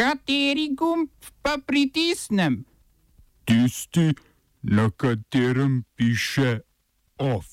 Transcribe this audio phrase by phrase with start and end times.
[0.00, 1.08] Kateri gumb
[1.42, 2.64] pa pritisnem?
[3.44, 4.14] Tisti,
[4.62, 6.60] na katerem piše
[7.18, 7.44] OF.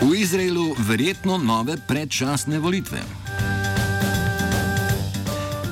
[0.00, 3.04] V Izraelu verjetno nove predčasne volitve.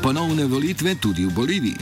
[0.02, 1.80] Ponovne volitve tudi v Boliviji.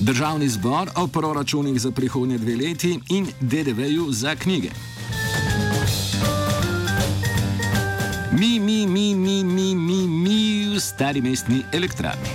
[0.00, 4.70] Državni zbor o proračunih za prihodnje dve leti in DDV-ju za knjige.
[8.32, 12.28] Mi, mi, mi, mi, mi, mi, mi v stari mestni elektrarni.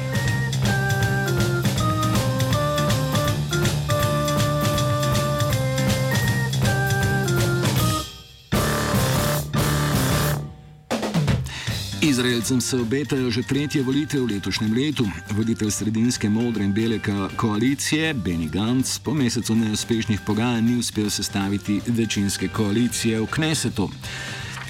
[12.02, 15.08] Izraelcem se obetajo že tretje volitve v letošnjem letu.
[15.32, 17.00] Voditelj sredinske modre in bele
[17.36, 23.90] koalicije, Benny Gantz, po mesecu neuspešnih pogajanj ni uspel sestaviti večinske koalicije v Knesetu.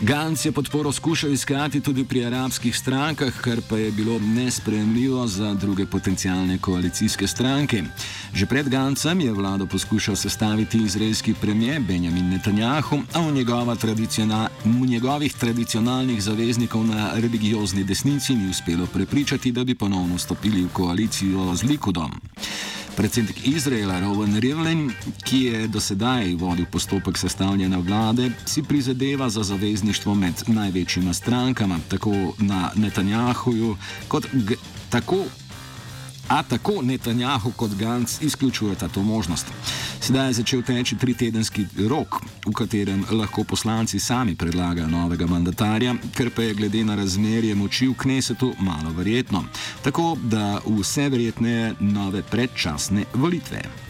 [0.01, 5.53] Gantz je podporo skušal iskati tudi pri arabskih strankah, kar pa je bilo nespremljivo za
[5.53, 7.83] druge potencijalne koalicijske stranke.
[8.33, 14.87] Že pred Gancem je vlado poskušal sestaviti izraelski premijer Benjamin Netanjahu, a v, tradicional, v
[14.87, 21.55] njegovih tradicionalnih zaveznikov na religiozni desnici ni uspelo prepričati, da bi ponovno stopili v koalicijo
[21.55, 22.11] z Likudom.
[22.97, 24.91] Predsednik Izraela Rowan Rivlin,
[25.23, 32.13] ki je dosedaj vodil postopek sestavljanja vlade, si prizadeva za zavezništvo med največjima strankama, tako
[32.39, 34.25] na Netanjahuju kot
[34.89, 35.25] tako.
[36.27, 39.45] A tako Netanjahu kot Gantz izključujeta to možnost.
[40.01, 46.29] Sedaj je začel teči tritedenski rok, v katerem lahko poslanci sami predlagajo novega mandatarja, ker
[46.35, 49.43] pa je glede na razmerje moči v Knesetu malo verjetno.
[49.83, 53.84] Tako da vse verjetneje nove predčasne volitve.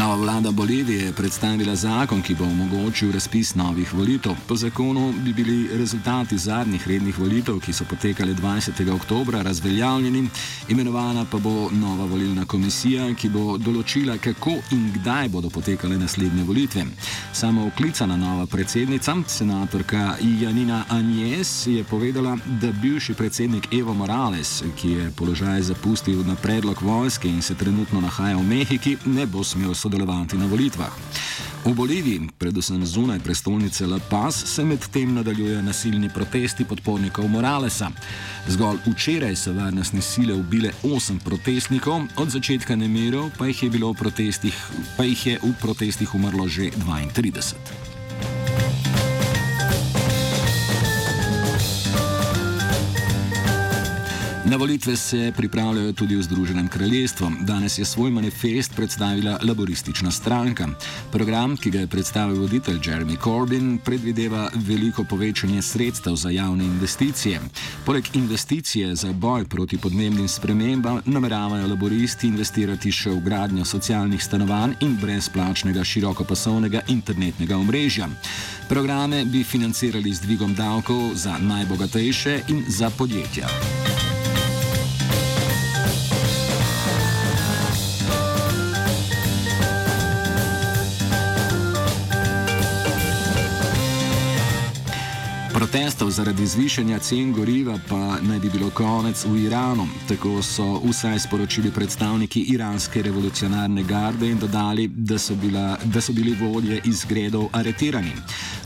[0.00, 4.32] Nova vlada Bolivije je predstavila zakon, ki bo omogočil razpis novih volitev.
[4.48, 8.94] Po zakonu bi bili rezultati zadnjih rednih volitev, ki so potekale 20.
[8.94, 10.28] oktober, razveljavljeni,
[10.68, 16.44] imenovana pa bo nova volilna komisija, ki bo določila, kako in kdaj bodo potekale naslednje
[16.44, 16.86] volitve.
[17.32, 24.90] Samo oklicana nova predsednica, senatorka Janina Anjes, je povedala, da bivši predsednik Evo Morales, ki
[24.90, 29.74] je položaj zapustil na predlog vojske in se trenutno nahaja v Mehiki, ne bo smel
[29.74, 30.92] sodelovati sodelovati na volitvah.
[31.64, 37.90] V Boliviji, predvsem zunaj prestolnice La Paz, se medtem nadaljujejo nasilni protesti podpornikov Moralesa.
[38.48, 43.70] Zgolj včeraj so varnostne sile ubile osem protestnikov, od začetka nemirov pa jih je,
[44.96, 47.89] pa jih je v protestih umrlo že 32.
[54.50, 57.30] Na volitve se pripravljajo tudi v Združenem kraljestvu.
[57.40, 60.68] Danes je svoj manifest predstavila laboristična stranka.
[61.12, 67.40] Program, ki ga je predstavil voditelj Jeremy Corbyn, predvideva veliko povečanje sredstev za javne investicije.
[67.86, 74.74] Poleg investicije za boj proti podnebnim spremembam nameravajo laboristi investirati še v gradnjo socialnih stanovanj
[74.80, 78.08] in brezplačnega širokopasovnega internetnega omrežja.
[78.68, 83.46] Programe bi financirali z dvigom davkov za najbogatejše in za podjetja.
[96.10, 99.86] Protestov zaradi zvišanja cen goriva pa naj bi bilo konec v Iranu.
[100.08, 106.12] Tako so vsaj sporočili predstavniki iranske revolucionarne garde in dodali, da so, bila, da so
[106.12, 108.12] bili vodje izgredov aretirani.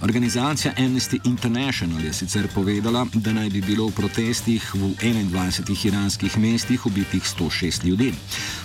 [0.03, 6.39] Organizacija Amnesty International je sicer povedala, da naj bi bilo v protestih v 21 iranskih
[6.39, 8.13] mestih ubitih 106 ljudi.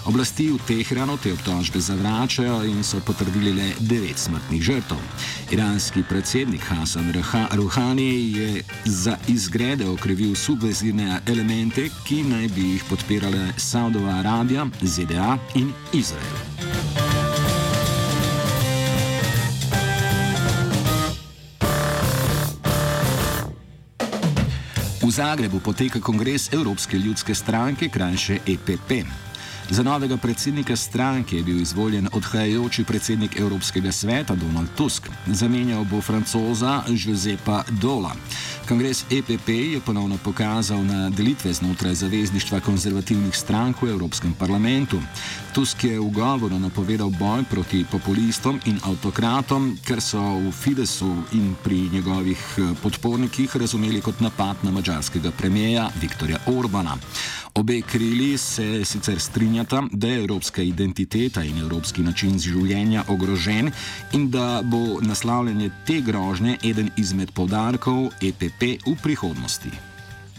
[0.09, 4.97] Oblasti v Teheranu te obtožbe zavračajo in so potrdili le 9 smrtnih žrtev.
[5.53, 7.13] Iranski predsednik Hasan
[7.53, 15.37] Rouhani je za izgrede okrivil subvezivne elemente, ki naj bi jih podpirale Saudova Arabija, ZDA
[15.53, 16.37] in Izrael.
[25.05, 29.28] V Zagrebu poteka kongres Evropske ljudske stranke, krajše EPP.
[29.71, 35.09] Za novega predsednika stranke je bil izvoljen odhajajoči predsednik Evropskega sveta Donald Tusk.
[35.27, 38.11] Zamenjal bo francoza Josepa Dola.
[38.69, 45.01] Kongres EPP je ponovno pokazal na delitve znotraj zavezništva konzervativnih strank v Evropskem parlamentu.
[45.53, 51.55] Tusk je v govoru napovedal boj proti populistom in avtokratom, ker so v Fidesu in
[51.63, 56.97] pri njegovih eh, podpornikih razumeli kot napad na mačarskega premijeja Viktorja Orbana.
[57.53, 63.71] Obe krili se sicer strinjata, da je evropska identiteta in evropski način življenja ogrožen
[64.13, 69.88] in da bo naslavljanje te grožnje eden izmed povdarkov EPP v prihodnosti.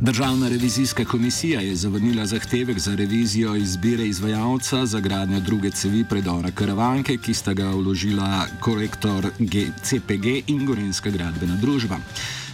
[0.00, 6.50] Državna revizijska komisija je zavrnila zahtevek za revizijo izbire izvajalca za gradnjo druge cevi predora
[6.50, 11.96] Karavanke, ki sta ga vložila korektor G CPG in Gorenska gradbena družba.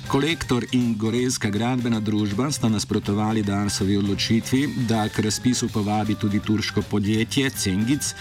[0.08, 6.82] Kolektor in Gorenska gradbena družba sta nasprotovali Darsovi odločitvi, da k razpisu povabi tudi turško
[6.82, 8.14] podjetje Cengic,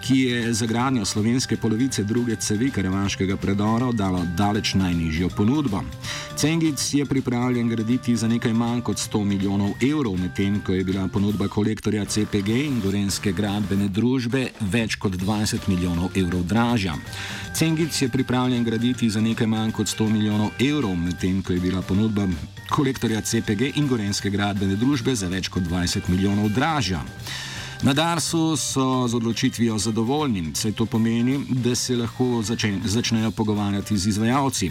[0.00, 5.82] ki je za gradnjo slovenske polovice druge cevi karavanškega predora dalo daleč najnižjo ponudbo.
[6.36, 11.08] Cengic je pripravljen graditi za nekaj manj kot 100 milijonov evrov, medtem ko je bila
[11.08, 16.94] ponudba kolektorja CPG in Gorenske gradbene družbe več kot 20 milijonov evrov dražja.
[17.54, 21.82] Cengic je pripravljen graditi za nekaj manj kot 100 milijonov evrov, medtem ko je bila
[21.82, 22.26] ponudba
[22.70, 27.02] kolektorja CPG in Gorenske gradbene družbe za več kot 20 milijonov dražja.
[27.82, 33.96] Na Darsu so z odločitvijo zadovoljni, saj to pomeni, da se lahko začen, začnejo pogovarjati
[33.98, 34.70] z izvajalci.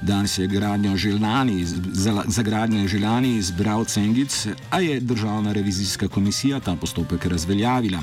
[0.00, 0.48] Dars je
[0.96, 8.02] želani, za, za gradnjo želani izbral Cengic, a je državna revizijska komisija ta postopek razveljavila.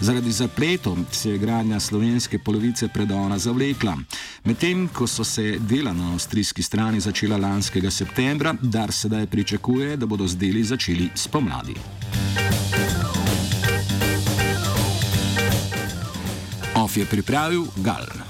[0.00, 3.96] Zaradi zapletov se je gradnja slovenske polovice predora zavlekla.
[4.44, 10.06] Medtem ko so se dela na avstrijski strani začela lanskega septembra, Dars sedaj pričakuje, da
[10.06, 11.74] bodo z deli začeli spomladi.
[16.98, 18.27] Je pripravil Gal.